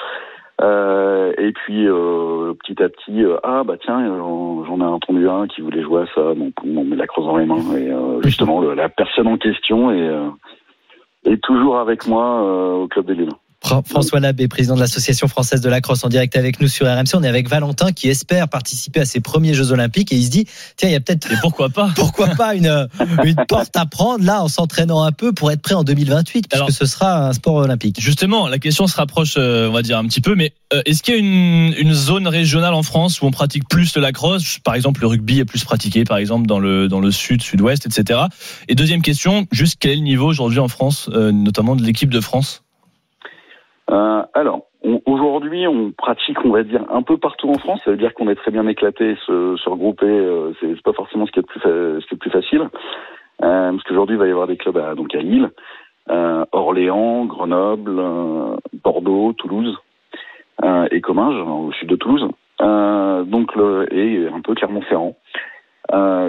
[0.62, 5.61] Euh, et puis euh, petit à petit, ah bah tiens, j'en ai entendu un qui
[5.61, 7.57] voulait jouer à ça, donc on met la crosse dans les mains.
[7.77, 10.29] Et euh, justement, le- la personne en question est, euh,
[11.25, 13.33] est toujours avec moi euh, au club de Lille.
[13.62, 17.14] Fran- François Labbé, président de l'Association française de lacrosse, en direct avec nous sur RMC.
[17.14, 20.31] On est avec Valentin qui espère participer à ses premiers Jeux Olympiques et il se
[20.31, 20.46] dit
[20.77, 22.88] tiens, il y a peut-être Et pourquoi pas pourquoi pas une,
[23.25, 26.55] une porte à prendre là en s'entraînant un peu pour être prêt en 2028 puisque
[26.55, 28.01] Alors- ce sera un sport olympique.
[28.01, 31.03] Justement, la question se rapproche, euh, on va dire un petit peu, mais euh, est-ce
[31.03, 34.59] qu'il y a une, une zone régionale en France où on pratique plus le lacrosse
[34.64, 37.87] Par exemple, le rugby est plus pratiqué, par exemple, dans le, dans le sud, sud-ouest,
[37.87, 38.20] etc.
[38.68, 42.11] Et deuxième question, juste quel est le niveau aujourd'hui en France, euh, notamment de l'équipe
[42.11, 42.62] de France?
[43.92, 44.62] Euh, alors,
[45.07, 47.81] aujourd'hui, on pratique, on va dire, un peu partout en France.
[47.85, 50.07] Ça veut dire qu'on est très bien éclaté, se, se regrouper.
[50.07, 52.62] Euh, c'est pas forcément ce qui est le plus, fa- ce qui est plus facile.
[53.42, 55.50] Euh, parce qu'aujourd'hui, il va y avoir des clubs à, donc à Lille,
[56.11, 59.76] euh, Orléans, Grenoble, euh, Bordeaux, Toulouse
[60.64, 62.28] euh, et Comminges, au sud de Toulouse.
[62.61, 65.16] Donc le, et un peu Clermont-Ferrand.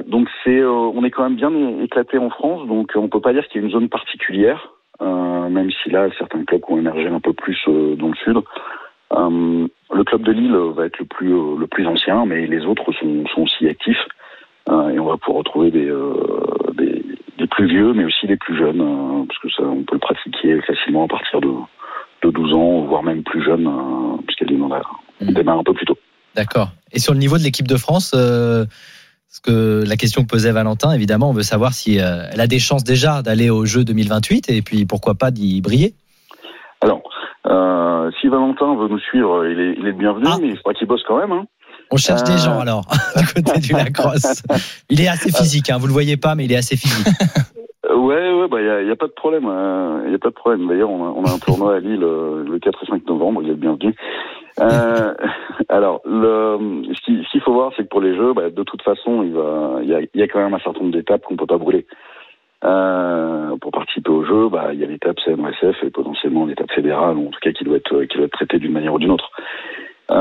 [0.07, 2.67] Donc c'est, on est quand même bien éclaté en France.
[2.67, 4.73] Donc on peut pas dire qu'il y a une zone particulière.
[5.03, 8.37] Euh, même si là certains clubs ont émergé un peu plus euh, dans le sud.
[9.13, 12.91] Euh, le club de Lille va être le plus le plus ancien, mais les autres
[12.93, 14.05] sont, sont aussi actifs
[14.69, 15.91] et on va pouvoir retrouver des,
[16.75, 17.03] des
[17.37, 20.61] des plus vieux, mais aussi des plus jeunes, parce que ça on peut le pratiquer
[20.61, 21.51] facilement à partir de
[22.23, 23.69] de 12 ans, voire même plus jeune,
[24.25, 24.69] puisqu'elle on
[25.25, 25.33] Mhm.
[25.33, 25.97] démarre un peu plus tôt.
[26.35, 26.69] D'accord.
[26.91, 28.65] Et sur le niveau de l'équipe de France, euh,
[29.33, 32.45] parce que la question que posait Valentin, évidemment, on veut savoir si euh, elle a
[32.45, 35.95] des chances déjà d'aller aux Jeux 2028 et puis pourquoi pas d'y briller.
[36.81, 37.01] Alors,
[37.47, 40.37] euh, si Valentin veut nous suivre, il est, il est bienvenu, Ah.
[40.39, 41.31] mais il faudra qu'il bosse quand même.
[41.31, 41.45] Hein.
[41.89, 42.37] On cherche des Euh.
[42.37, 42.85] gens alors
[43.17, 44.43] du côté du lacrosse.
[44.91, 47.07] Il est assez physique, hein, vous le voyez pas, mais il est assez physique.
[47.95, 49.43] Ouais, ouais, bah, il y a, y a pas de problème.
[50.05, 50.67] Il y a pas de problème.
[50.67, 53.41] D'ailleurs, on a, on a un tournoi à Lille euh, le 4 et 5 novembre.
[53.43, 53.95] Il est le bienvenu.
[54.59, 55.13] Euh,
[55.69, 58.63] alors, le, ce qui- ce qu'il faut voir, c'est que pour les Jeux, bah, de
[58.63, 60.93] toute façon, il va, il y a, il y a quand même un certain nombre
[60.93, 61.85] d'étapes qu'on peut pas brûler.
[62.63, 67.17] Euh, pour participer aux Jeux, bah, il y a l'étape CNOSF et potentiellement l'étape fédérale,
[67.17, 69.11] ou en tout cas qui doit être, qui doit être traitée d'une manière ou d'une
[69.11, 69.31] autre.
[70.11, 70.15] Euh,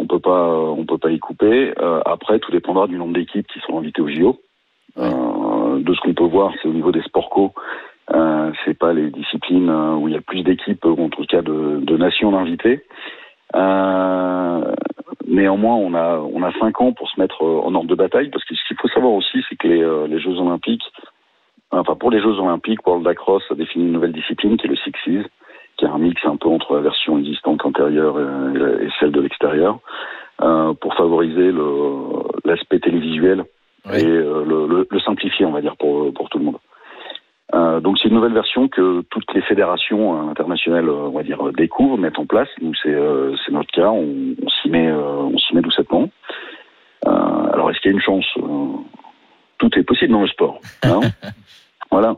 [0.00, 1.72] on peut pas, on peut pas y couper.
[1.80, 4.38] Euh, après, tout dépendra du nombre d'équipes qui seront invitées au JO.
[4.96, 5.23] Euh,
[5.80, 7.52] de ce qu'on peut voir, c'est au niveau des sports co.
[8.12, 11.24] Euh, c'est pas les disciplines euh, où il y a plus d'équipes, ou en tout
[11.24, 12.82] cas de, de nations d'invités.
[13.54, 14.74] Euh,
[15.26, 18.28] néanmoins, on a on a cinq ans pour se mettre euh, en ordre de bataille,
[18.30, 20.84] parce que ce qu'il faut savoir aussi, c'est que les, euh, les Jeux Olympiques,
[21.70, 24.76] enfin pour les Jeux Olympiques, World Lacrosse a défini une nouvelle discipline qui est le
[24.76, 25.28] Sixes,
[25.76, 29.78] qui est un mix un peu entre la version existante antérieure et, celle de l'extérieur,
[30.42, 31.52] euh, pour favoriser
[32.44, 33.44] l'aspect télévisuel
[33.86, 33.98] Oui.
[33.98, 36.56] et euh, le, le, le simplifier, on va dire, pour, pour tout le monde.
[37.54, 41.38] Euh, donc c'est une nouvelle version que toutes les fédérations euh, internationales, on va dire,
[41.56, 42.48] découvrent, mettent en place.
[42.62, 44.96] Nous c'est euh, notre cas, on, on s'y met, euh,
[45.32, 46.08] on s'y met doucement.
[47.06, 47.10] Euh,
[47.52, 48.24] alors est-ce qu'il y a une chance?
[49.58, 50.58] Tout est possible dans le sport.
[50.82, 51.00] hein?
[51.90, 52.16] Voilà.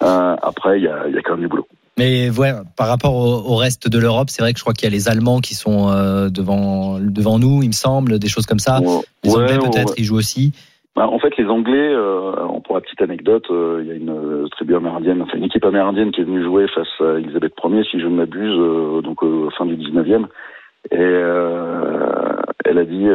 [0.00, 1.66] Après il y a, y a quand même du boulot.
[1.98, 4.84] Mais ouais, par rapport au, au reste de l'Europe, c'est vrai que je crois qu'il
[4.84, 5.88] y a les Allemands qui sont
[6.30, 8.80] devant devant nous, il me semble, des choses comme ça.
[8.80, 10.52] Ouais, Les Anglais ouais, peut-être, ils jouent aussi.
[10.98, 12.32] Bah, en fait, les Anglais, euh,
[12.64, 15.64] pour la petite anecdote, euh, il y a une euh, tribu amérindienne, enfin une équipe
[15.64, 19.22] amérindienne qui est venue jouer face à Elisabeth Ier, si je ne m'abuse, euh, donc
[19.22, 20.26] euh, fin du 19e.
[20.90, 20.96] Et
[22.64, 23.06] elle a dit,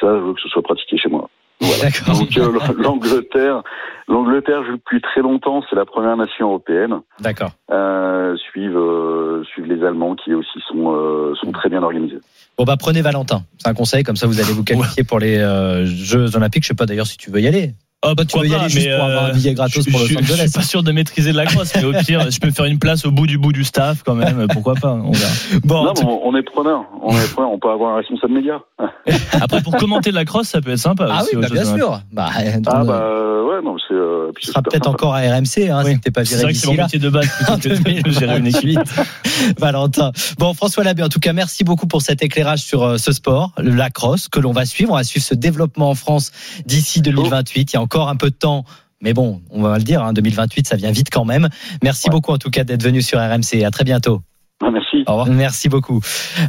[0.00, 1.28] ça, je veux que ce soit pratiqué chez moi.
[1.60, 1.90] Voilà.
[2.18, 3.62] Donc euh, l'Angleterre,
[4.08, 7.00] L'Angleterre joue depuis très longtemps, c'est la première nation européenne.
[7.20, 7.50] D'accord.
[7.70, 12.20] Euh, suivent, euh, suivent les Allemands qui aussi sont, sont très bien organisés.
[12.58, 13.44] Bon bah prenez Valentin.
[13.58, 16.64] C'est un conseil, comme ça vous allez vous qualifier pour les euh, Jeux Olympiques.
[16.64, 17.74] Je sais pas d'ailleurs si tu veux y aller.
[18.04, 20.06] Oh, Toi, tu veux y aller juste pour avoir un billet gratos je, pour Los
[20.06, 20.36] je- je Angeles.
[20.48, 22.78] suis pas sûr de maîtriser de la crosse, mais au pire, je peux faire une
[22.78, 24.46] place au bout du bout du staff quand même.
[24.52, 25.32] Pourquoi pas On verra.
[25.64, 26.84] Bon, non, on, est preneur.
[27.02, 27.50] On est preneur.
[27.50, 28.60] On peut avoir un responsable média.
[29.40, 31.08] Après, pour commenter de la crosse, ça peut être sympa.
[31.10, 32.00] ah aussi oui, bah, bien sûr.
[32.12, 33.94] Bah, Ah euh, bah euh, ouais, non, c'est.
[33.94, 35.94] Euh, puis tu c'est seras peut-être encore à RMC, hein, Oui.
[35.94, 36.82] si t'es pas C'est viré vrai que c'est d'ici mon là.
[36.84, 38.78] métier de base En plutôt que de gérer une équipe.
[39.58, 40.12] Valentin.
[40.38, 43.52] Bon, François Labbé, en tout cas, merci beaucoup pour cet éclairage sur euh, ce sport,
[43.58, 44.92] le lacrosse, que l'on va suivre.
[44.92, 46.30] On va suivre ce développement en France
[46.66, 47.72] d'ici 2028.
[47.72, 48.64] Il y a encore un peu de temps.
[49.00, 51.48] Mais bon, on va le dire, hein, 2028, ça vient vite quand même.
[51.82, 52.10] Merci Ouais.
[52.10, 53.62] beaucoup en tout cas d'être venu sur RMC.
[53.64, 54.22] À très bientôt.
[54.64, 55.04] Ah, merci.
[55.06, 55.26] Au revoir.
[55.28, 56.00] Merci beaucoup.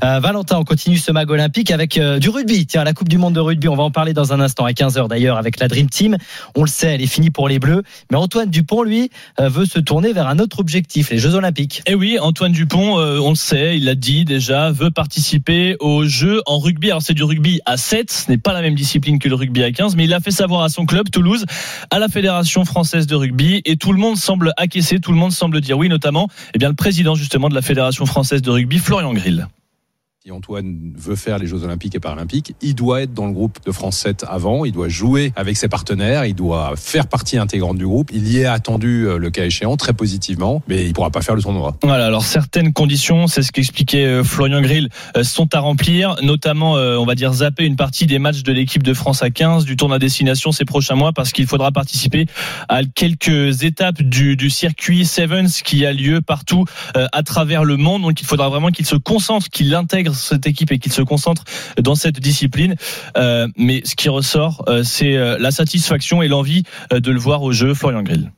[0.02, 2.66] Euh, Valentin, on continue ce mag olympique avec euh, du rugby.
[2.66, 4.72] Tiens, la Coupe du Monde de rugby, on va en parler dans un instant, à
[4.72, 6.16] 15h d'ailleurs, avec la Dream Team.
[6.56, 7.84] On le sait, elle est finie pour les Bleus.
[8.10, 9.10] Mais Antoine Dupont, lui,
[9.42, 11.82] euh, veut se tourner vers un autre objectif, les Jeux Olympiques.
[11.86, 16.06] Et oui, Antoine Dupont, euh, on le sait, il l'a dit déjà, veut participer aux
[16.06, 16.90] Jeux en rugby.
[16.90, 19.64] Alors c'est du rugby à 7, ce n'est pas la même discipline que le rugby
[19.64, 21.44] à 15, mais il l'a fait savoir à son club, Toulouse,
[21.92, 25.34] à la Fédération française de rugby, et tout le monde semble acquiescer, tout le monde
[25.34, 28.80] semble dire oui, notamment eh bien, le président justement de la Fédération française de rugby,
[28.80, 29.48] Florian Grill.
[30.28, 33.60] Si Antoine veut faire les Jeux Olympiques et Paralympiques, il doit être dans le groupe
[33.66, 37.78] de France 7 avant, il doit jouer avec ses partenaires, il doit faire partie intégrante
[37.78, 38.10] du groupe.
[38.14, 41.34] Il y est attendu, euh, le cas échéant, très positivement, mais il pourra pas faire
[41.34, 41.78] le tournoi.
[41.82, 46.74] Voilà, alors certaines conditions, c'est ce qu'expliquait euh, Florian Grill, euh, sont à remplir, notamment,
[46.74, 49.78] on va dire, zapper une partie des matchs de l'équipe de France à 15 du
[49.78, 52.26] tournoi destination ces prochains mois, parce qu'il faudra participer
[52.68, 58.02] à quelques étapes du, circuit Sevens qui a lieu partout à travers le monde.
[58.02, 61.44] Donc il faudra vraiment qu'il se concentre, qu'il intègre cette équipe et qu'il se concentre
[61.82, 62.76] dans cette discipline.
[63.18, 67.44] Euh, mais ce qui ressort, euh, c'est euh, la satisfaction et l'envie de le voir
[67.44, 68.32] au jeu, Florian Grill.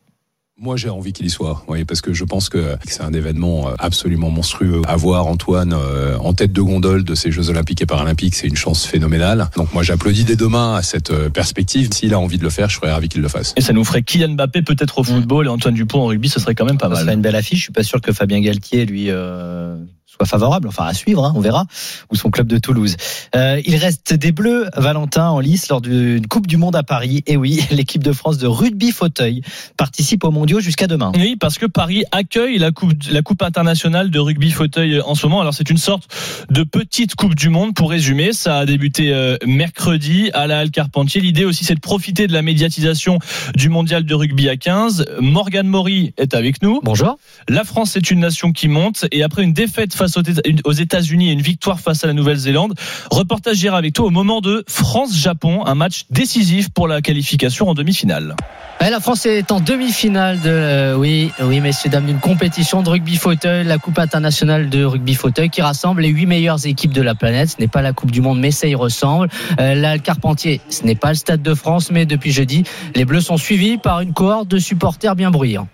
[0.62, 3.70] Moi, j'ai envie qu'il y soit, oui, parce que je pense que c'est un événement
[3.80, 4.82] absolument monstrueux.
[4.90, 8.86] Avoir Antoine en tête de gondole de ces Jeux Olympiques et Paralympiques, c'est une chance
[8.86, 9.50] phénoménale.
[9.56, 11.94] Donc moi, j'applaudis dès demain à cette perspective.
[11.94, 13.54] S'il a envie de le faire, je serais ravi qu'il le fasse.
[13.56, 16.42] Et ça nous ferait Kylian Mbappé peut-être au football et Antoine Dupont en rugby, ce
[16.42, 17.16] serait quand même pas Ça serait mal.
[17.16, 17.60] une belle affiche.
[17.60, 19.78] Je suis pas sûr que Fabien Galtier, lui, euh,
[20.20, 20.68] soit favorable.
[20.68, 21.66] Enfin, à suivre, hein, on verra.
[22.12, 22.98] Ou son club de Toulouse.
[23.36, 27.24] Euh, il reste des Bleus, Valentin, en lice lors d'une Coupe du Monde à Paris.
[27.26, 29.42] Et oui, l'équipe de France de rugby fauteuil
[29.78, 31.12] participe aux mondiaux jusqu'à demain.
[31.16, 35.26] Oui, parce que Paris accueille la coupe, la coupe internationale de rugby fauteuil en ce
[35.26, 35.42] moment.
[35.42, 36.08] Alors c'est une sorte
[36.50, 37.74] de petite coupe du monde.
[37.74, 41.22] Pour résumer, ça a débuté euh, mercredi à la Halle Carpentier.
[41.22, 43.20] L'idée aussi, c'est de profiter de la médiatisation
[43.56, 45.06] du mondial de rugby à 15.
[45.20, 46.82] Morgan Maury est avec nous.
[46.84, 47.18] Bonjour.
[47.48, 50.72] La France est une nation qui monte et après une défaite face aux Éta- aux
[50.72, 52.74] États-Unis et une victoire face à la Nouvelle-Zélande,
[53.12, 57.74] reportage hier avec toi au moment de France-Japon, un match décisif pour la qualification en
[57.74, 58.36] demi-finale.
[58.82, 63.18] La France est en demi-finale de, euh, oui, oui, messieurs, dames, d'une compétition de rugby
[63.18, 67.14] fauteuil, la Coupe internationale de rugby fauteuil qui rassemble les huit meilleures équipes de la
[67.14, 67.50] planète.
[67.50, 69.28] Ce n'est pas la Coupe du Monde, mais ça y ressemble.
[69.60, 72.64] Euh, là, le Carpentier, ce n'est pas le Stade de France, mais depuis jeudi,
[72.96, 75.68] les Bleus sont suivis par une cohorte de supporters bien bruyants.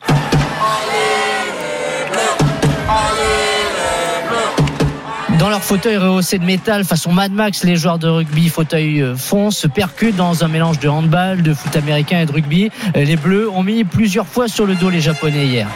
[5.63, 9.67] Fauteuil rehaussé de métal façon Mad Max, les joueurs de rugby fauteuil euh, font, se
[9.67, 12.71] percutent dans un mélange de handball, de foot américain et de rugby.
[12.95, 15.67] Euh, Les Bleus ont mis plusieurs fois sur le dos les Japonais hier.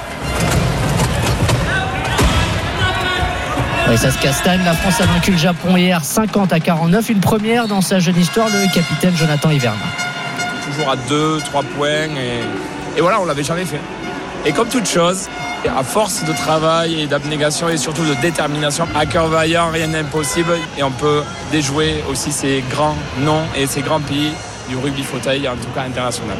[3.96, 4.62] Ça se castagne.
[4.66, 7.10] La France a vaincu le Japon hier 50 à 49.
[7.10, 9.78] Une première dans sa jeune histoire, le capitaine Jonathan Hiverna.
[10.70, 11.88] toujours à 2, 3 points.
[11.88, 13.80] Et, et voilà, on l'avait jamais fait.
[14.46, 15.28] Et comme toute chose,
[15.68, 20.00] à force de travail et d'abnégation et surtout de détermination, à cœur vaillant, rien n'est
[20.00, 20.58] impossible.
[20.78, 24.32] Et on peut déjouer aussi ces grands noms et ces grands pays
[24.70, 26.38] du rugby fauteuil, en tout cas international.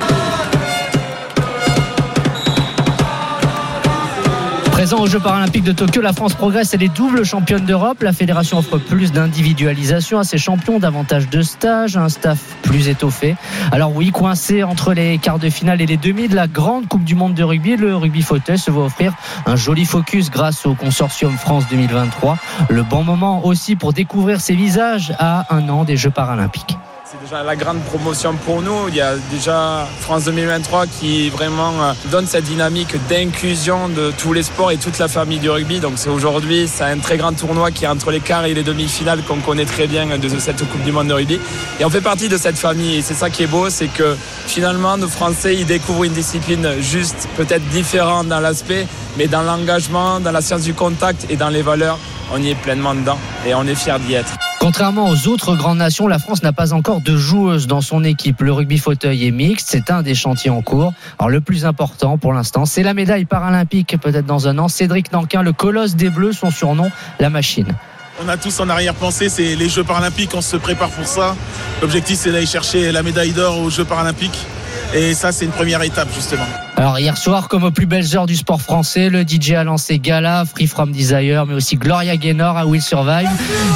[4.80, 6.74] Présent aux Jeux paralympiques de Tokyo, la France progresse.
[6.74, 8.02] Elle est double championne d'Europe.
[8.02, 13.36] La fédération offre plus d'individualisation à ses champions, davantage de stages, un staff plus étoffé.
[13.74, 17.04] Alors oui, coincé entre les quarts de finale et les demi de la grande Coupe
[17.04, 19.14] du Monde de rugby, le rugby fauteuil se voit offrir
[19.46, 22.38] un joli focus grâce au consortium France 2023.
[22.70, 26.78] Le bon moment aussi pour découvrir ses visages à un an des Jeux paralympiques.
[27.12, 28.88] C'est déjà la grande promotion pour nous.
[28.90, 34.32] Il y a déjà France 2023 qui vraiment euh, donne cette dynamique d'inclusion de tous
[34.32, 35.80] les sports et toute la famille du rugby.
[35.80, 38.62] Donc c'est aujourd'hui, c'est un très grand tournoi qui est entre les quarts et les
[38.62, 41.40] demi-finales qu'on connaît très bien de cette Coupe du Monde de rugby.
[41.80, 42.98] Et on fait partie de cette famille.
[42.98, 46.76] Et c'est ça qui est beau, c'est que finalement nos Français ils découvrent une discipline
[46.80, 48.86] juste, peut-être différente dans l'aspect,
[49.18, 51.98] mais dans l'engagement, dans la science du contact et dans les valeurs,
[52.32, 54.38] on y est pleinement dedans et on est fiers d'y être.
[54.60, 58.42] Contrairement aux autres grandes nations, la France n'a pas encore de joueuses dans son équipe.
[58.42, 60.94] Le rugby fauteuil est mixte, c'est un des chantiers en cours.
[61.18, 64.68] Alors le plus important pour l'instant, c'est la médaille paralympique peut-être dans un an.
[64.68, 67.74] Cédric Nanquin, le colosse des Bleus, son surnom, la machine.
[68.22, 71.38] On a tous en arrière-pensée, c'est les Jeux paralympiques, on se prépare pour ça.
[71.82, 74.46] L'objectif, c'est d'aller chercher la médaille d'or aux Jeux paralympiques.
[74.94, 76.46] Et ça, c'est une première étape, justement.
[76.80, 80.00] Alors hier soir, comme aux plus belles heures du sport français, le DJ a lancé
[80.00, 83.28] Gala, Free From Desire, mais aussi Gloria Gaynor à Will Survive.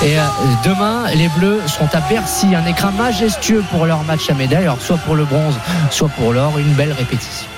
[0.06, 0.22] Et euh,
[0.64, 4.80] demain, les Bleus seront à Bercy, un écran majestueux pour leur match à médaille, alors
[4.80, 5.60] soit pour le bronze,
[5.92, 7.53] soit pour l'or, une belle répétition.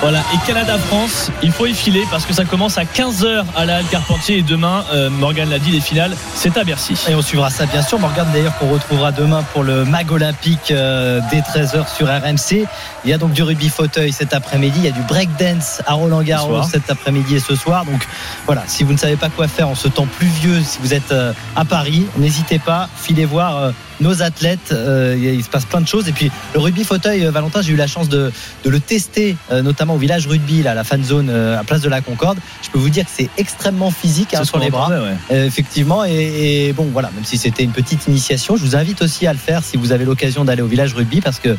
[0.00, 3.78] Voilà, et Canada-France, il faut y filer parce que ça commence à 15h à la
[3.78, 6.94] Halle Carpentier et demain, euh, Morgan l'a dit, les finales, c'est à Bercy.
[7.08, 7.98] Et on suivra ça bien sûr.
[7.98, 12.68] Morgan d'ailleurs qu'on retrouvera demain pour le MAG Olympique euh, dès 13h sur RMC.
[13.04, 15.94] Il y a donc du rugby fauteuil cet après-midi, il y a du breakdance à
[15.94, 17.84] Roland Garros cet après-midi et ce soir.
[17.84, 18.06] Donc
[18.46, 21.10] voilà, si vous ne savez pas quoi faire en ce temps pluvieux, si vous êtes
[21.10, 24.72] euh, à Paris, n'hésitez pas, filez voir euh, nos athlètes.
[24.72, 26.08] Euh, il se passe plein de choses.
[26.08, 28.32] Et puis le rugby fauteuil, euh, Valentin, j'ai eu la chance de,
[28.64, 31.88] de le tester, euh, notamment au village rugby, là, la fan zone à Place de
[31.88, 32.38] la Concorde.
[32.62, 34.90] Je peux vous dire que c'est extrêmement physique hein, sur les bras.
[34.90, 35.46] ouais.
[35.46, 36.04] Effectivement.
[36.04, 39.32] Et, et bon, voilà, même si c'était une petite initiation, je vous invite aussi à
[39.32, 41.56] le faire si vous avez l'occasion d'aller au village rugby parce que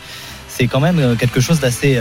[0.48, 2.00] c'est quand même quelque chose d'assez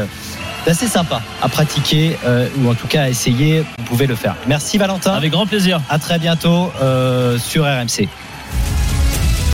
[0.88, 3.60] sympa à pratiquer euh, ou en tout cas à essayer.
[3.78, 4.34] Vous pouvez le faire.
[4.46, 5.12] Merci Valentin.
[5.14, 5.80] Avec grand plaisir.
[5.88, 8.08] À très bientôt euh, sur RMC.